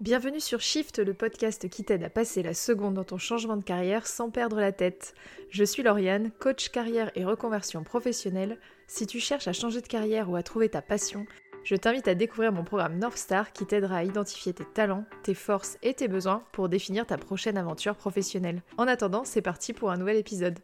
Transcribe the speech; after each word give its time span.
Bienvenue 0.00 0.40
sur 0.40 0.60
Shift, 0.60 0.98
le 0.98 1.14
podcast 1.14 1.68
qui 1.68 1.84
t'aide 1.84 2.02
à 2.02 2.10
passer 2.10 2.42
la 2.42 2.52
seconde 2.52 2.94
dans 2.94 3.04
ton 3.04 3.16
changement 3.16 3.56
de 3.56 3.62
carrière 3.62 4.08
sans 4.08 4.28
perdre 4.28 4.58
la 4.58 4.72
tête. 4.72 5.14
Je 5.50 5.62
suis 5.62 5.84
Lauriane, 5.84 6.32
coach 6.40 6.70
carrière 6.70 7.12
et 7.14 7.24
reconversion 7.24 7.84
professionnelle. 7.84 8.58
Si 8.88 9.06
tu 9.06 9.20
cherches 9.20 9.46
à 9.46 9.52
changer 9.52 9.80
de 9.80 9.86
carrière 9.86 10.28
ou 10.28 10.34
à 10.34 10.42
trouver 10.42 10.68
ta 10.68 10.82
passion, 10.82 11.26
je 11.62 11.76
t'invite 11.76 12.08
à 12.08 12.16
découvrir 12.16 12.50
mon 12.50 12.64
programme 12.64 12.98
North 12.98 13.16
Star 13.16 13.52
qui 13.52 13.66
t'aidera 13.66 13.98
à 13.98 14.04
identifier 14.04 14.52
tes 14.52 14.64
talents, 14.64 15.04
tes 15.22 15.32
forces 15.32 15.78
et 15.84 15.94
tes 15.94 16.08
besoins 16.08 16.42
pour 16.50 16.68
définir 16.68 17.06
ta 17.06 17.16
prochaine 17.16 17.56
aventure 17.56 17.94
professionnelle. 17.94 18.62
En 18.76 18.88
attendant, 18.88 19.24
c'est 19.24 19.42
parti 19.42 19.72
pour 19.72 19.92
un 19.92 19.96
nouvel 19.96 20.16
épisode. 20.16 20.58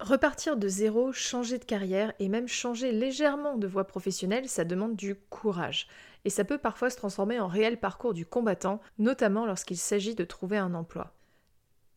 Repartir 0.00 0.56
de 0.56 0.66
zéro, 0.66 1.12
changer 1.12 1.58
de 1.58 1.64
carrière 1.64 2.12
et 2.18 2.28
même 2.28 2.48
changer 2.48 2.90
légèrement 2.90 3.56
de 3.56 3.68
voie 3.68 3.86
professionnelle, 3.86 4.48
ça 4.48 4.64
demande 4.64 4.96
du 4.96 5.14
courage. 5.14 5.86
Et 6.24 6.30
ça 6.30 6.44
peut 6.44 6.58
parfois 6.58 6.90
se 6.90 6.96
transformer 6.96 7.40
en 7.40 7.48
réel 7.48 7.78
parcours 7.80 8.14
du 8.14 8.26
combattant, 8.26 8.80
notamment 8.98 9.46
lorsqu'il 9.46 9.76
s'agit 9.76 10.14
de 10.14 10.24
trouver 10.24 10.58
un 10.58 10.74
emploi. 10.74 11.14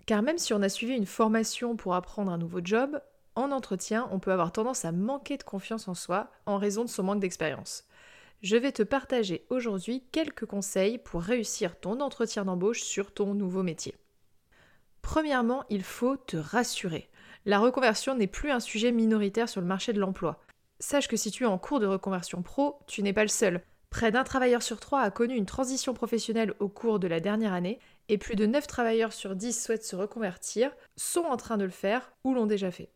Car 0.05 0.21
même 0.21 0.37
si 0.37 0.53
on 0.53 0.61
a 0.61 0.69
suivi 0.69 0.93
une 0.93 1.05
formation 1.05 1.75
pour 1.75 1.95
apprendre 1.95 2.31
un 2.31 2.37
nouveau 2.37 2.59
job, 2.63 2.99
en 3.35 3.51
entretien, 3.51 4.07
on 4.11 4.19
peut 4.19 4.31
avoir 4.31 4.51
tendance 4.51 4.85
à 4.85 4.91
manquer 4.91 5.37
de 5.37 5.43
confiance 5.43 5.87
en 5.87 5.93
soi 5.93 6.31
en 6.45 6.57
raison 6.57 6.83
de 6.83 6.89
son 6.89 7.03
manque 7.03 7.19
d'expérience. 7.19 7.87
Je 8.41 8.57
vais 8.57 8.71
te 8.71 8.83
partager 8.83 9.45
aujourd'hui 9.49 10.03
quelques 10.11 10.45
conseils 10.45 10.97
pour 10.97 11.21
réussir 11.21 11.79
ton 11.79 11.99
entretien 11.99 12.45
d'embauche 12.45 12.81
sur 12.81 13.13
ton 13.13 13.33
nouveau 13.33 13.63
métier. 13.63 13.95
Premièrement, 15.01 15.63
il 15.69 15.83
faut 15.83 16.17
te 16.17 16.37
rassurer 16.37 17.09
la 17.45 17.59
reconversion 17.59 18.15
n'est 18.15 18.27
plus 18.27 18.49
un 18.49 18.59
sujet 18.59 18.91
minoritaire 18.91 19.47
sur 19.47 19.61
le 19.61 19.67
marché 19.67 19.93
de 19.93 19.99
l'emploi. 19.99 20.39
Sache 20.79 21.07
que 21.07 21.15
si 21.15 21.29
tu 21.29 21.43
es 21.43 21.47
en 21.47 21.59
cours 21.59 21.79
de 21.79 21.85
reconversion 21.85 22.41
pro, 22.41 22.79
tu 22.87 23.03
n'es 23.03 23.13
pas 23.13 23.21
le 23.21 23.29
seul. 23.29 23.61
Près 23.95 24.11
d'un 24.11 24.25
travailleur 24.25 24.61
sur 24.61 24.81
trois 24.81 24.99
a 24.99 25.09
connu 25.09 25.37
une 25.37 25.45
transition 25.45 25.93
professionnelle 25.93 26.53
au 26.59 26.67
cours 26.67 26.99
de 26.99 27.07
la 27.07 27.21
dernière 27.21 27.53
année, 27.53 27.79
et 28.09 28.17
plus 28.17 28.35
de 28.35 28.45
9 28.45 28.67
travailleurs 28.67 29.13
sur 29.13 29.37
10 29.37 29.63
souhaitent 29.63 29.85
se 29.85 29.95
reconvertir, 29.95 30.69
sont 30.97 31.21
en 31.21 31.37
train 31.37 31.55
de 31.55 31.63
le 31.63 31.69
faire 31.69 32.11
ou 32.25 32.33
l'ont 32.33 32.45
déjà 32.45 32.71
fait. 32.71 32.89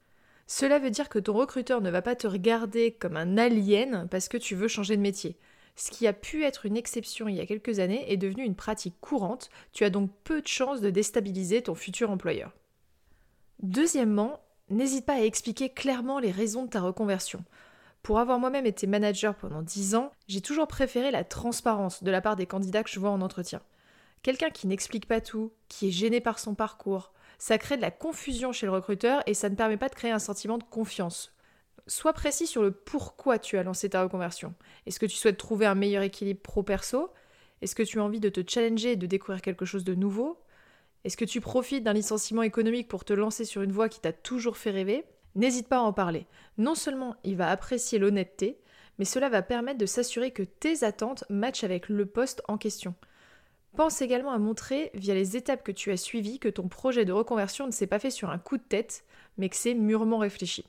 Cela 0.46 0.78
veut 0.78 0.90
dire 0.90 1.08
que 1.08 1.18
ton 1.18 1.32
recruteur 1.32 1.80
ne 1.80 1.90
va 1.90 2.02
pas 2.02 2.18
te 2.18 2.28
regarder 2.28 2.92
comme 2.92 3.16
un 3.16 3.38
alien 3.38 4.10
parce 4.12 4.28
que 4.28 4.36
tu 4.36 4.56
veux 4.56 4.68
changer 4.68 4.98
de 4.98 5.02
métier. 5.02 5.38
Ce 5.78 5.90
qui 5.90 6.06
a 6.06 6.12
pu 6.12 6.44
être 6.44 6.66
une 6.66 6.76
exception 6.76 7.30
il 7.30 7.36
y 7.36 7.40
a 7.40 7.46
quelques 7.46 7.80
années 7.80 8.12
est 8.12 8.18
devenu 8.18 8.44
une 8.44 8.56
pratique 8.56 9.00
courante, 9.00 9.50
tu 9.72 9.86
as 9.86 9.90
donc 9.90 10.12
peu 10.26 10.42
de 10.42 10.48
chances 10.48 10.82
de 10.82 10.90
déstabiliser 10.90 11.62
ton 11.62 11.76
futur 11.76 12.12
employeur. 12.12 12.52
Deuxièmement, 13.64 14.42
n'hésite 14.70 15.06
pas 15.06 15.14
à 15.14 15.22
expliquer 15.22 15.70
clairement 15.70 16.20
les 16.20 16.32
raisons 16.32 16.66
de 16.66 16.70
ta 16.70 16.82
reconversion. 16.82 17.46
Pour 18.04 18.20
avoir 18.20 18.40
moi-même 18.40 18.66
été 18.66 18.88
manager 18.88 19.36
pendant 19.36 19.62
10 19.62 19.96
ans, 19.96 20.12
j'ai 20.28 20.42
toujours 20.42 20.68
préféré 20.68 21.12
la 21.12 21.24
transparence 21.24 22.04
de 22.04 22.12
la 22.12 22.22
part 22.22 22.36
des 22.36 22.46
candidats 22.46 22.84
que 22.84 22.90
je 22.90 23.00
vois 23.00 23.12
en 23.12 23.22
entretien. 23.22 23.62
Quelqu'un 24.24 24.50
qui 24.50 24.68
n'explique 24.68 25.08
pas 25.08 25.22
tout, 25.22 25.54
qui 25.68 25.88
est 25.90 25.92
gêné 25.92 26.20
par 26.20 26.40
son 26.40 26.56
parcours, 26.56 27.14
ça 27.38 27.58
crée 27.58 27.78
de 27.78 27.82
la 27.82 27.92
confusion 27.92 28.52
chez 28.52 28.66
le 28.66 28.72
recruteur 28.72 29.22
et 29.26 29.34
ça 29.34 29.50
ne 29.50 29.56
permet 29.56 29.78
pas 29.78 29.90
de 29.90 29.96
créer 29.96 30.12
un 30.12 30.20
sentiment 30.20 30.58
de 30.58 30.64
confiance. 30.64 31.34
Sois 31.88 32.14
précis 32.14 32.48
sur 32.48 32.62
le 32.62 32.72
pourquoi 32.72 33.40
tu 33.40 33.58
as 33.58 33.64
lancé 33.64 33.90
ta 33.90 34.04
reconversion. 34.04 34.54
Est-ce 34.86 35.00
que 35.00 35.06
tu 35.06 35.16
souhaites 35.16 35.38
trouver 35.38 35.66
un 35.66 35.76
meilleur 35.76 36.04
équilibre 36.04 36.42
pro-perso? 36.42 37.12
Est-ce 37.62 37.76
que 37.76 37.84
tu 37.84 38.00
as 38.00 38.04
envie 38.04 38.20
de 38.20 38.30
te 38.30 38.42
challenger 38.48 38.92
et 38.92 38.96
de 38.96 39.08
découvrir 39.08 39.42
quelque 39.42 39.66
chose 39.66 39.84
de 39.84 39.96
nouveau? 39.96 40.38
Est-ce 41.04 41.18
que 41.18 41.26
tu 41.26 41.42
profites 41.42 41.84
d'un 41.84 41.94
licenciement 41.94 42.44
économique 42.44 42.90
pour 42.90 43.06
te 43.06 43.14
lancer 43.14 43.46
sur 43.46 43.62
une 43.62 43.72
voie 43.72 43.90
qui 43.90 44.02
t'a 44.02 44.14
toujours 44.14 44.58
fait 44.58 44.72
rêver? 44.72 45.06
N'hésite 45.36 45.68
pas 45.68 45.78
à 45.78 45.82
en 45.82 45.94
parler. 45.94 46.26
Non 46.58 46.76
seulement 46.76 47.16
il 47.24 47.38
va 47.38 47.50
apprécier 47.50 48.00
l'honnêteté, 48.00 48.60
mais 48.98 49.06
cela 49.06 49.30
va 49.30 49.42
permettre 49.42 49.78
de 49.78 49.86
s'assurer 49.86 50.32
que 50.32 50.44
tes 50.44 50.84
attentes 50.84 51.24
matchent 51.30 51.64
avec 51.64 51.90
le 51.90 52.06
poste 52.06 52.42
en 52.48 52.58
question. 52.58 52.96
Pense 53.76 54.02
également 54.02 54.32
à 54.32 54.40
montrer, 54.40 54.92
via 54.94 55.14
les 55.14 55.38
étapes 55.38 55.64
que 55.64 55.72
tu 55.72 55.92
as 55.92 55.98
suivies, 55.98 56.40
que 56.40 56.50
ton 56.50 56.68
projet 56.68 57.06
de 57.06 57.14
reconversion 57.14 57.66
ne 57.66 57.72
s'est 57.72 57.88
pas 57.88 58.00
fait 58.00 58.12
sur 58.12 58.30
un 58.30 58.40
coup 58.40 58.58
de 58.58 58.64
tête, 58.64 59.06
mais 59.38 59.48
que 59.48 59.56
c'est 59.56 59.76
mûrement 59.76 60.18
réfléchi. 60.18 60.66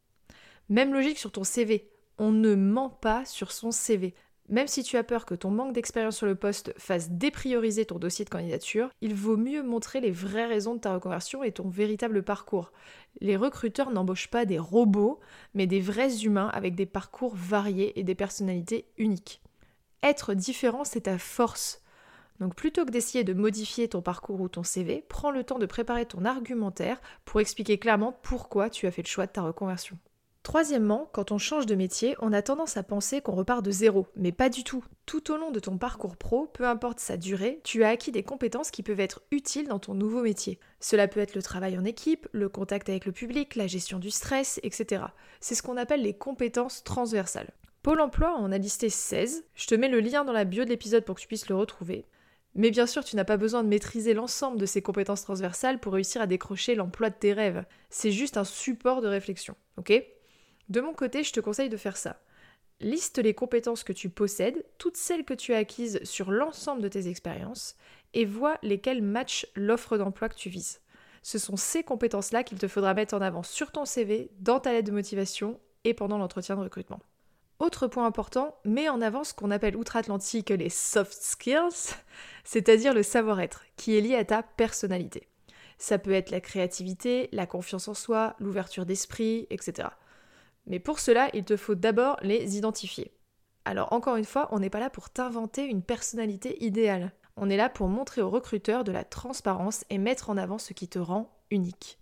Même 0.69 0.93
logique 0.93 1.19
sur 1.19 1.33
ton 1.33 1.43
CV. 1.43 1.91
On 2.19 2.31
ne 2.31 2.55
ment 2.55 2.91
pas 2.91 3.25
sur 3.25 3.51
son 3.51 3.73
CV. 3.73 4.15
Même 4.50 4.66
si 4.66 4.83
tu 4.83 4.97
as 4.97 5.05
peur 5.05 5.27
que 5.27 5.37
ton 5.37 5.53
manque 5.53 5.72
d'expérience 5.72 6.16
sur 6.16 6.27
le 6.27 6.34
poste 6.34 6.75
fasse 6.77 7.09
déprioriser 7.09 7.84
ton 7.84 8.00
dossier 8.00 8.25
de 8.25 8.31
candidature, 8.31 8.91
il 9.00 9.15
vaut 9.15 9.37
mieux 9.37 9.62
montrer 9.62 10.00
les 10.00 10.11
vraies 10.11 10.47
raisons 10.47 10.75
de 10.75 10.81
ta 10.81 10.93
reconversion 10.93 11.44
et 11.44 11.53
ton 11.53 11.69
véritable 11.69 12.25
parcours. 12.25 12.72
Les 13.21 13.37
recruteurs 13.37 13.93
n'embauchent 13.93 14.28
pas 14.28 14.47
des 14.47 14.59
robots, 14.59 15.21
mais 15.55 15.69
des 15.69 15.81
vrais 15.81 16.25
humains 16.25 16.50
avec 16.53 16.75
des 16.75 16.84
parcours 16.84 17.37
variés 17.37 17.99
et 18.00 18.03
des 18.03 18.16
personnalités 18.16 18.87
uniques. 18.99 19.41
Être 20.03 20.34
différent, 20.34 20.83
c'est 20.83 21.03
ta 21.03 21.16
force. 21.16 21.84
Donc 22.41 22.56
plutôt 22.56 22.84
que 22.84 22.91
d'essayer 22.91 23.22
de 23.22 23.34
modifier 23.34 23.87
ton 23.87 24.03
parcours 24.03 24.41
ou 24.41 24.49
ton 24.49 24.65
CV, 24.65 25.05
prends 25.09 25.31
le 25.31 25.44
temps 25.44 25.60
de 25.60 25.66
préparer 25.66 26.06
ton 26.06 26.25
argumentaire 26.25 27.00
pour 27.25 27.41
expliquer 27.41 27.78
clairement 27.78 28.19
pourquoi 28.22 28.69
tu 28.69 28.89
as 28.89 28.91
fait 28.91 29.03
le 29.03 29.09
choix 29.09 29.27
de 29.27 29.33
ta 29.33 29.43
reconversion. 29.43 29.97
Troisièmement, 30.50 31.09
quand 31.12 31.31
on 31.31 31.38
change 31.38 31.66
de 31.66 31.77
métier, 31.77 32.16
on 32.19 32.33
a 32.33 32.43
tendance 32.43 32.77
à 32.77 32.83
penser 32.83 33.21
qu'on 33.21 33.37
repart 33.37 33.65
de 33.65 33.71
zéro, 33.71 34.09
mais 34.16 34.33
pas 34.33 34.49
du 34.49 34.65
tout. 34.65 34.84
Tout 35.06 35.31
au 35.31 35.37
long 35.37 35.53
de 35.53 35.61
ton 35.61 35.78
parcours 35.78 36.16
pro, 36.16 36.49
peu 36.49 36.66
importe 36.66 36.99
sa 36.99 37.16
durée, 37.16 37.61
tu 37.62 37.84
as 37.84 37.91
acquis 37.91 38.11
des 38.11 38.25
compétences 38.25 38.72
qui 38.72 38.83
peuvent 38.83 38.99
être 38.99 39.22
utiles 39.31 39.69
dans 39.69 39.78
ton 39.78 39.94
nouveau 39.94 40.22
métier. 40.22 40.59
Cela 40.81 41.06
peut 41.06 41.21
être 41.21 41.37
le 41.37 41.43
travail 41.43 41.78
en 41.78 41.84
équipe, 41.84 42.27
le 42.33 42.49
contact 42.49 42.89
avec 42.89 43.05
le 43.05 43.12
public, 43.12 43.55
la 43.55 43.69
gestion 43.69 44.00
du 44.00 44.10
stress, 44.10 44.59
etc. 44.65 45.05
C'est 45.39 45.55
ce 45.55 45.62
qu'on 45.62 45.77
appelle 45.77 46.03
les 46.03 46.15
compétences 46.15 46.83
transversales. 46.83 47.53
Pôle 47.84 48.00
emploi 48.00 48.34
en 48.34 48.50
a 48.50 48.59
listé 48.59 48.89
16, 48.89 49.44
je 49.55 49.66
te 49.69 49.77
mets 49.77 49.89
le 49.89 50.00
lien 50.00 50.25
dans 50.25 50.33
la 50.33 50.44
bio 50.44 50.65
de 50.65 50.71
l'épisode 50.71 51.05
pour 51.05 51.15
que 51.15 51.21
tu 51.21 51.28
puisses 51.28 51.49
le 51.49 51.55
retrouver. 51.55 52.06
Mais 52.56 52.72
bien 52.72 52.87
sûr, 52.87 53.05
tu 53.05 53.15
n'as 53.15 53.22
pas 53.22 53.37
besoin 53.37 53.62
de 53.62 53.69
maîtriser 53.69 54.15
l'ensemble 54.15 54.59
de 54.59 54.66
ces 54.66 54.83
compétences 54.83 55.22
transversales 55.22 55.78
pour 55.78 55.93
réussir 55.93 56.21
à 56.21 56.27
décrocher 56.27 56.75
l'emploi 56.75 57.09
de 57.09 57.15
tes 57.15 57.34
rêves. 57.34 57.65
C'est 57.89 58.10
juste 58.10 58.37
un 58.37 58.43
support 58.43 59.00
de 59.00 59.06
réflexion, 59.06 59.55
ok? 59.77 59.93
De 60.71 60.81
mon 60.81 60.95
côté, 60.95 61.25
je 61.25 61.33
te 61.33 61.41
conseille 61.41 61.69
de 61.69 61.77
faire 61.77 61.97
ça. 61.97 62.21
Liste 62.81 63.19
les 63.19 63.35
compétences 63.35 63.85
que 63.85 63.93
tu 63.93 64.09
possèdes, 64.09 64.65
toutes 64.79 64.97
celles 64.97 65.25
que 65.25 65.35
tu 65.35 65.53
as 65.53 65.59
acquises 65.59 66.03
sur 66.05 66.31
l'ensemble 66.31 66.81
de 66.81 66.89
tes 66.89 67.09
expériences, 67.09 67.77
et 68.15 68.25
vois 68.25 68.57
lesquelles 68.63 69.03
matchent 69.03 69.47
l'offre 69.55 69.99
d'emploi 69.99 70.29
que 70.29 70.37
tu 70.37 70.49
vises. 70.49 70.81
Ce 71.23 71.39
sont 71.39 71.57
ces 71.57 71.83
compétences-là 71.83 72.45
qu'il 72.45 72.59
te 72.59 72.69
faudra 72.69 72.95
mettre 72.95 73.15
en 73.15 73.21
avant 73.21 73.43
sur 73.43 73.73
ton 73.73 73.85
CV, 73.85 74.31
dans 74.39 74.61
ta 74.61 74.73
lettre 74.73 74.89
de 74.89 74.95
motivation 74.95 75.61
et 75.85 75.93
pendant 75.93 76.19
l'entretien 76.19 76.57
de 76.57 76.63
recrutement. 76.63 77.01
Autre 77.59 77.89
point 77.89 78.07
important, 78.07 78.57
mets 78.65 78.89
en 78.89 79.03
avant 79.03 79.23
ce 79.23 79.35
qu'on 79.35 79.51
appelle 79.51 79.77
outre-Atlantique 79.77 80.49
les 80.49 80.71
soft 80.71 81.21
skills, 81.21 81.95
c'est-à-dire 82.45 82.95
le 82.95 83.03
savoir-être, 83.03 83.65
qui 83.77 83.99
est 83.99 84.01
lié 84.01 84.15
à 84.15 84.25
ta 84.25 84.43
personnalité. 84.43 85.29
Ça 85.77 85.99
peut 85.99 86.13
être 86.13 86.31
la 86.31 86.41
créativité, 86.41 87.29
la 87.33 87.47
confiance 87.47 87.89
en 87.89 87.95
soi, 87.95 88.35
l'ouverture 88.39 88.87
d'esprit, 88.87 89.47
etc. 89.51 89.89
Mais 90.66 90.78
pour 90.78 91.00
cela, 91.00 91.31
il 91.34 91.44
te 91.44 91.56
faut 91.56 91.75
d'abord 91.75 92.16
les 92.22 92.56
identifier. 92.56 93.12
Alors 93.65 93.93
encore 93.93 94.16
une 94.16 94.25
fois, 94.25 94.48
on 94.53 94.59
n'est 94.59 94.71
pas 94.71 94.81
là 94.81 94.91
pour 94.91 95.10
t'inventer 95.10 95.65
une 95.65 95.82
personnalité 95.82 96.62
idéale. 96.65 97.12
On 97.37 97.50
est 97.50 97.56
là 97.56 97.69
pour 97.69 97.88
montrer 97.88 98.22
aux 98.22 98.31
recruteurs 98.31 98.84
de 98.84 98.93
la 98.93 99.04
transparence 99.04 99.84
et 99.91 99.98
mettre 99.98 100.31
en 100.31 100.37
avant 100.37 100.59
ce 100.59 100.72
qui 100.72 100.88
te 100.88 100.98
rend 100.98 101.31
unique. 101.50 101.98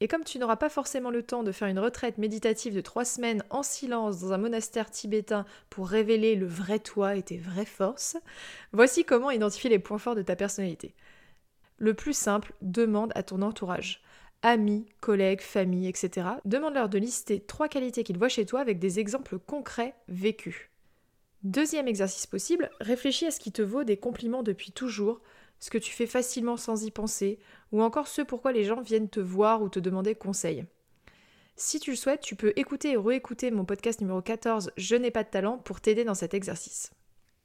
Et 0.00 0.06
comme 0.06 0.22
tu 0.22 0.38
n'auras 0.38 0.56
pas 0.56 0.68
forcément 0.68 1.10
le 1.10 1.24
temps 1.24 1.42
de 1.42 1.50
faire 1.50 1.66
une 1.66 1.80
retraite 1.80 2.18
méditative 2.18 2.74
de 2.74 2.80
trois 2.80 3.04
semaines 3.04 3.42
en 3.50 3.64
silence 3.64 4.20
dans 4.20 4.32
un 4.32 4.38
monastère 4.38 4.90
tibétain 4.90 5.44
pour 5.70 5.88
révéler 5.88 6.36
le 6.36 6.46
vrai 6.46 6.78
toi 6.78 7.16
et 7.16 7.22
tes 7.22 7.38
vraies 7.38 7.64
forces, 7.64 8.16
voici 8.72 9.04
comment 9.04 9.30
identifier 9.30 9.70
les 9.70 9.80
points 9.80 9.98
forts 9.98 10.14
de 10.14 10.22
ta 10.22 10.36
personnalité. 10.36 10.94
Le 11.78 11.94
plus 11.94 12.16
simple, 12.16 12.52
demande 12.62 13.12
à 13.16 13.24
ton 13.24 13.42
entourage 13.42 14.02
amis, 14.42 14.86
collègues, 15.00 15.40
famille, 15.40 15.88
etc. 15.88 16.26
Demande-leur 16.44 16.88
de 16.88 16.98
lister 16.98 17.40
trois 17.40 17.68
qualités 17.68 18.04
qu'ils 18.04 18.18
voient 18.18 18.28
chez 18.28 18.46
toi 18.46 18.60
avec 18.60 18.78
des 18.78 19.00
exemples 19.00 19.38
concrets 19.38 19.94
vécus. 20.08 20.70
Deuxième 21.42 21.88
exercice 21.88 22.26
possible, 22.26 22.70
réfléchis 22.80 23.26
à 23.26 23.30
ce 23.30 23.40
qui 23.40 23.52
te 23.52 23.62
vaut 23.62 23.84
des 23.84 23.96
compliments 23.96 24.42
depuis 24.42 24.72
toujours, 24.72 25.20
ce 25.60 25.70
que 25.70 25.78
tu 25.78 25.92
fais 25.92 26.06
facilement 26.06 26.56
sans 26.56 26.84
y 26.84 26.90
penser, 26.90 27.38
ou 27.72 27.82
encore 27.82 28.08
ce 28.08 28.22
pourquoi 28.22 28.52
les 28.52 28.64
gens 28.64 28.80
viennent 28.80 29.08
te 29.08 29.20
voir 29.20 29.62
ou 29.62 29.68
te 29.68 29.78
demander 29.78 30.14
conseil. 30.14 30.64
Si 31.56 31.80
tu 31.80 31.90
le 31.90 31.96
souhaites, 31.96 32.20
tu 32.20 32.36
peux 32.36 32.52
écouter 32.56 32.92
et 32.92 32.96
réécouter 32.96 33.50
mon 33.50 33.64
podcast 33.64 34.00
numéro 34.00 34.22
14 34.22 34.70
Je 34.76 34.96
n'ai 34.96 35.10
pas 35.10 35.24
de 35.24 35.28
talent 35.28 35.58
pour 35.58 35.80
t'aider 35.80 36.04
dans 36.04 36.14
cet 36.14 36.34
exercice. 36.34 36.92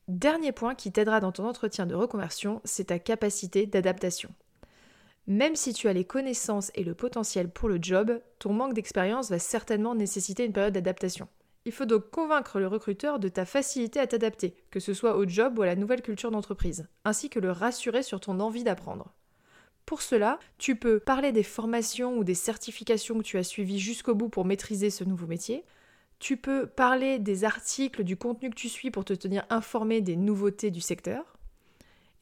Dernier 0.08 0.52
point 0.52 0.76
qui 0.76 0.92
t'aidera 0.92 1.20
dans 1.20 1.32
ton 1.32 1.48
entretien 1.48 1.86
de 1.86 1.96
reconversion, 1.96 2.62
c'est 2.64 2.86
ta 2.86 3.00
capacité 3.00 3.66
d'adaptation. 3.66 4.30
Même 5.26 5.56
si 5.56 5.74
tu 5.74 5.88
as 5.88 5.94
les 5.94 6.04
connaissances 6.04 6.70
et 6.76 6.84
le 6.84 6.96
potentiel 6.96 7.50
pour 7.50 7.70
le 7.70 7.80
job, 7.82 8.20
ton 8.40 8.52
manque 8.52 8.74
d'expérience 8.74 9.30
va 9.30 9.40
certainement 9.40 9.96
nécessiter 9.96 10.44
une 10.44 10.52
période 10.52 10.74
d'adaptation. 10.74 11.30
Il 11.66 11.72
faut 11.72 11.86
donc 11.86 12.10
convaincre 12.10 12.60
le 12.60 12.68
recruteur 12.68 13.20
de 13.20 13.30
ta 13.30 13.46
facilité 13.46 14.02
à 14.02 14.08
t'adapter, 14.08 14.54
que 14.70 14.82
ce 14.82 14.94
soit 14.94 15.16
au 15.16 15.26
job 15.26 15.58
ou 15.58 15.62
à 15.62 15.66
la 15.66 15.78
nouvelle 15.78 16.02
culture 16.02 16.30
d'entreprise, 16.30 16.90
ainsi 17.06 17.30
que 17.30 17.40
le 17.40 17.52
rassurer 17.52 18.04
sur 18.04 18.20
ton 18.20 18.42
envie 18.42 18.66
d'apprendre. 18.66 19.14
Pour 19.86 20.02
cela, 20.02 20.40
tu 20.58 20.76
peux 20.76 21.00
parler 21.00 21.32
des 21.32 21.44
formations 21.44 22.18
ou 22.18 22.26
des 22.26 22.36
certifications 22.36 23.18
que 23.18 23.24
tu 23.24 23.38
as 23.38 23.44
suivies 23.44 23.80
jusqu'au 23.80 24.16
bout 24.16 24.30
pour 24.30 24.44
maîtriser 24.44 24.90
ce 24.90 25.06
nouveau 25.06 25.28
métier. 25.28 25.64
Tu 26.20 26.36
peux 26.36 26.68
parler 26.68 27.18
des 27.18 27.46
articles, 27.46 28.04
du 28.04 28.18
contenu 28.18 28.50
que 28.50 28.56
tu 28.56 28.70
suis 28.70 28.92
pour 28.92 29.06
te 29.06 29.14
tenir 29.14 29.46
informé 29.50 30.02
des 30.02 30.18
nouveautés 30.18 30.72
du 30.72 30.82
secteur. 30.82 31.33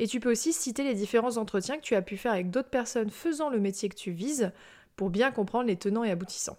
Et 0.02 0.08
tu 0.08 0.20
peux 0.20 0.32
aussi 0.32 0.52
citer 0.52 0.84
les 0.84 0.96
différents 0.96 1.38
entretiens 1.38 1.78
que 1.78 1.84
tu 1.84 1.94
as 1.94 2.02
pu 2.02 2.18
faire 2.18 2.32
avec 2.32 2.50
d'autres 2.50 2.72
personnes 2.72 3.12
faisant 3.12 3.52
le 3.52 3.60
métier 3.60 3.88
que 3.88 3.96
tu 3.96 4.10
vises 4.10 4.52
pour 4.96 5.12
bien 5.12 5.30
comprendre 5.30 5.68
les 5.68 5.76
tenants 5.76 6.04
et 6.04 6.10
aboutissants. 6.10 6.58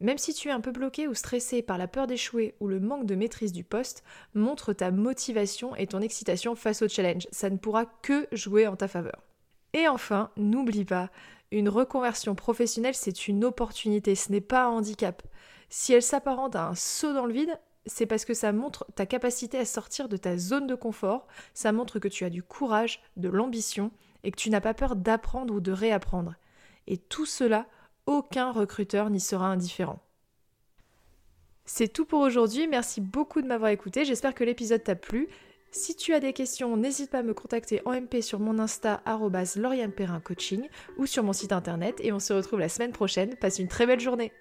Même 0.00 0.18
si 0.18 0.34
tu 0.34 0.48
es 0.48 0.52
un 0.52 0.60
peu 0.60 0.72
bloqué 0.72 1.08
ou 1.08 1.14
stressé 1.14 1.62
par 1.62 1.78
la 1.78 1.88
peur 1.88 2.06
d'échouer 2.06 2.54
ou 2.60 2.68
le 2.68 2.78
manque 2.78 3.06
de 3.06 3.14
maîtrise 3.14 3.52
du 3.52 3.64
poste, 3.64 4.04
montre 4.34 4.74
ta 4.74 4.90
motivation 4.90 5.74
et 5.74 5.86
ton 5.86 6.02
excitation 6.02 6.54
face 6.54 6.82
au 6.82 6.88
challenge. 6.88 7.26
Ça 7.32 7.48
ne 7.48 7.56
pourra 7.56 7.86
que 7.86 8.28
jouer 8.30 8.66
en 8.66 8.76
ta 8.76 8.88
faveur. 8.88 9.22
Et 9.72 9.88
enfin, 9.88 10.30
n'oublie 10.36 10.84
pas, 10.84 11.08
une 11.52 11.70
reconversion 11.70 12.34
professionnelle, 12.34 12.94
c'est 12.94 13.26
une 13.26 13.42
opportunité, 13.46 14.14
ce 14.14 14.30
n'est 14.30 14.42
pas 14.42 14.64
un 14.64 14.68
handicap. 14.68 15.22
Si 15.70 15.94
elle 15.94 16.02
s'apparente 16.02 16.56
à 16.56 16.68
un 16.68 16.74
saut 16.74 17.14
dans 17.14 17.24
le 17.24 17.32
vide, 17.32 17.58
c'est 17.86 18.06
parce 18.06 18.24
que 18.24 18.34
ça 18.34 18.52
montre 18.52 18.86
ta 18.94 19.06
capacité 19.06 19.58
à 19.58 19.64
sortir 19.64 20.08
de 20.08 20.16
ta 20.16 20.36
zone 20.36 20.66
de 20.66 20.74
confort, 20.74 21.26
ça 21.54 21.72
montre 21.72 21.98
que 21.98 22.08
tu 22.08 22.24
as 22.24 22.30
du 22.30 22.42
courage, 22.42 23.00
de 23.16 23.28
l'ambition 23.28 23.90
et 24.24 24.30
que 24.30 24.36
tu 24.36 24.50
n'as 24.50 24.60
pas 24.60 24.74
peur 24.74 24.96
d'apprendre 24.96 25.54
ou 25.54 25.60
de 25.60 25.72
réapprendre. 25.72 26.34
Et 26.86 26.96
tout 26.98 27.26
cela, 27.26 27.66
aucun 28.06 28.50
recruteur 28.50 29.10
n'y 29.10 29.20
sera 29.20 29.46
indifférent. 29.46 30.00
C'est 31.64 31.88
tout 31.88 32.04
pour 32.04 32.20
aujourd'hui, 32.20 32.68
merci 32.68 33.00
beaucoup 33.00 33.42
de 33.42 33.46
m'avoir 33.46 33.70
écouté, 33.70 34.04
j'espère 34.04 34.34
que 34.34 34.44
l'épisode 34.44 34.84
t'a 34.84 34.94
plu. 34.94 35.28
Si 35.72 35.96
tu 35.96 36.14
as 36.14 36.20
des 36.20 36.32
questions, 36.32 36.76
n'hésite 36.76 37.10
pas 37.10 37.18
à 37.18 37.22
me 37.22 37.34
contacter 37.34 37.82
en 37.84 37.92
MP 37.92 38.22
sur 38.22 38.38
mon 38.38 38.58
Insta 38.58 39.02
Coaching 40.24 40.68
ou 40.96 41.06
sur 41.06 41.24
mon 41.24 41.32
site 41.32 41.52
internet 41.52 41.96
et 42.00 42.12
on 42.12 42.20
se 42.20 42.32
retrouve 42.32 42.60
la 42.60 42.68
semaine 42.68 42.92
prochaine. 42.92 43.34
Passe 43.36 43.58
une 43.58 43.68
très 43.68 43.86
belle 43.86 44.00
journée 44.00 44.32